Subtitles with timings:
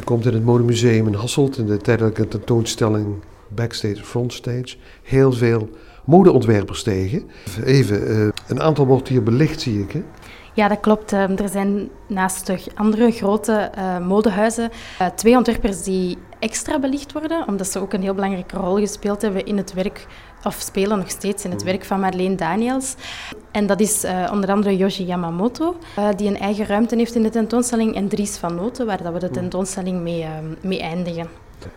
[0.00, 3.06] Je komt in het Modemuseum in Hasselt in de tijdelijke tentoonstelling
[3.48, 5.68] Backstage Frontstage heel veel
[6.04, 7.22] modeontwerpers tegen.
[7.64, 9.92] Even, uh, een aantal wordt hier belicht zie ik.
[9.92, 10.02] Hè?
[10.54, 11.12] Ja, dat klopt.
[11.12, 14.70] Ehm, er zijn naast de andere grote uh, modehuizen
[15.00, 19.22] uh, twee ontwerpers die extra belicht worden, omdat ze ook een heel belangrijke rol gespeeld
[19.22, 20.06] hebben in het werk,
[20.44, 22.94] of spelen nog steeds in het werk van Marleen Daniels.
[23.50, 25.76] En dat is uh, onder andere Yoshi Yamamoto,
[26.16, 29.18] die een eigen ruimte heeft in de tentoonstelling, en Dries van Noten, waar dat we
[29.18, 30.26] de tentoonstelling mee,
[30.60, 31.28] mee eindigen.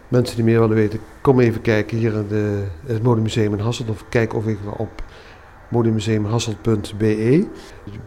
[0.08, 3.90] Mensen die meer willen weten, kom even kijken hier in de, het Modemuseum in Hasselt
[3.90, 5.04] of kijk of ik op
[5.74, 7.48] modemuseumhasselt.be.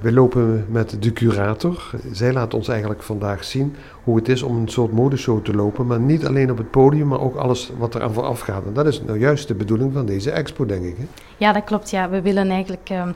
[0.00, 1.90] We lopen met de curator.
[2.12, 3.74] Zij laat ons eigenlijk vandaag zien
[4.04, 7.08] hoe het is om een soort modeshow te lopen, maar niet alleen op het podium,
[7.08, 8.66] maar ook alles wat er aan vooraf gaat.
[8.66, 10.96] En dat is nou juist de bedoeling van deze expo, denk ik.
[10.96, 11.04] Hè?
[11.36, 11.90] Ja, dat klopt.
[11.90, 12.08] Ja.
[12.10, 12.90] We willen eigenlijk...
[12.90, 13.08] Uh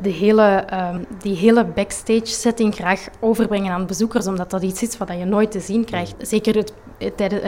[0.00, 4.98] de hele, uh, die hele backstage setting graag overbrengen aan bezoekers, omdat dat iets is
[4.98, 6.14] wat je nooit te zien krijgt.
[6.18, 6.72] Zeker het,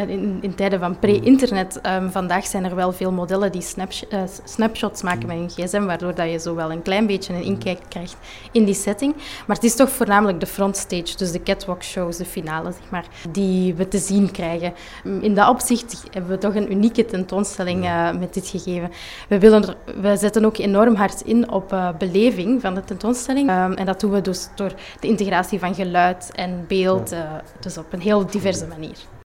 [0.08, 1.80] in, in, tijden van pre-internet.
[1.86, 6.14] Um, vandaag zijn er wel veel modellen die uh, snapshots maken met hun gsm, waardoor
[6.14, 8.16] dat je zo wel een klein beetje een inkijk krijgt
[8.52, 9.14] in die setting.
[9.46, 13.04] Maar het is toch voornamelijk de frontstage, dus de catwalk shows, de finale, zeg maar,
[13.30, 14.74] die we te zien krijgen.
[15.20, 18.90] In dat opzicht hebben we toch een unieke tentoonstelling uh, met dit gegeven.
[19.28, 23.50] We, willen er, we zetten ook enorm hard in op beleving van de tentoonstelling.
[23.50, 27.14] Um, en dat doen we dus door de integratie van geluid en beeld,
[27.60, 28.96] dus op een heel diverse manier.